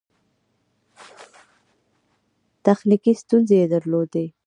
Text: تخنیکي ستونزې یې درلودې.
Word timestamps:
تخنیکي 2.65 3.13
ستونزې 3.21 3.55
یې 3.61 3.65
درلودې. 3.73 4.25